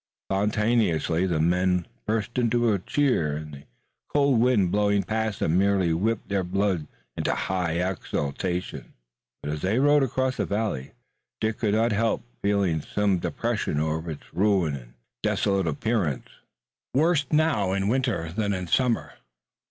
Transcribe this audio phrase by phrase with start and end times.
[0.31, 3.63] Spontaneously the men burst into a cheer, and the
[4.11, 8.93] cold wind blowing past them merely whipped their blood into high exaltation.
[9.43, 10.93] But as they rode across the valley
[11.39, 16.29] Dick could not help feeling some depression over its ruined and desolate appearance,
[16.95, 19.13] worse now in winter than in summer.